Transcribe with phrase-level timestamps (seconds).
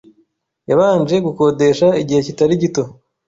[0.69, 2.83] “Yabanje gukodesha igihe kitari gito